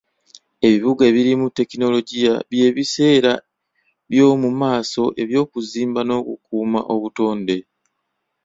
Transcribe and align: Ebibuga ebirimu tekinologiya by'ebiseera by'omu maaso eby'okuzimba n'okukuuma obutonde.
Ebibuga 0.67 1.03
ebirimu 1.11 1.45
tekinologiya 1.57 2.33
by'ebiseera 2.51 3.33
by'omu 4.09 4.49
maaso 4.61 5.03
eby'okuzimba 5.21 6.01
n'okukuuma 6.05 6.79
obutonde. 6.93 7.57